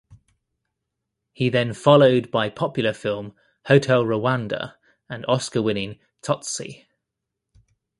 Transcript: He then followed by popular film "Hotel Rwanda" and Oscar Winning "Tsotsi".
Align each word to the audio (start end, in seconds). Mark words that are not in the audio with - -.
He 1.31 1.49
then 1.49 1.73
followed 1.75 2.31
by 2.31 2.49
popular 2.49 2.91
film 2.91 3.35
"Hotel 3.67 4.03
Rwanda" 4.03 4.73
and 5.07 5.23
Oscar 5.27 5.61
Winning 5.61 5.99
"Tsotsi". 6.23 6.87